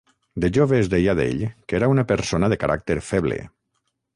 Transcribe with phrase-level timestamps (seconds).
[0.43, 3.39] De jove es deia d'ell que era una persona de caràcter feble.